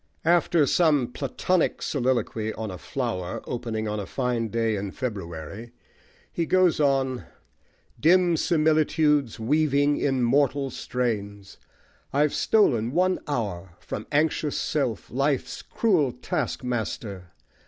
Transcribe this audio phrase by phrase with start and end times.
[0.25, 5.73] After some Platonic soliloquy on a flower opening on a fine day in February,
[6.33, 7.25] he goes on
[7.99, 11.59] Dim similitudes Weaving in mortal strains,
[12.11, 17.27] I've stolen one hour From anxious self, life's cruel taskmaster!